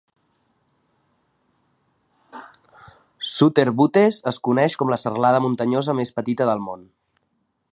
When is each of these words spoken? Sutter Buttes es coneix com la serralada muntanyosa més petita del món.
Sutter 3.33 3.67
Buttes 3.81 4.19
es 4.33 4.41
coneix 4.49 4.79
com 4.83 4.95
la 4.95 4.99
serralada 5.03 5.43
muntanyosa 5.47 5.97
més 6.01 6.15
petita 6.19 6.49
del 6.53 6.65
món. 6.71 6.83